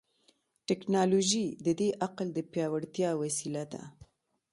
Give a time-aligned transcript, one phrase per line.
[0.67, 3.83] ټیکنالوژي د دې عقل د پیاوړتیا وسیله ده.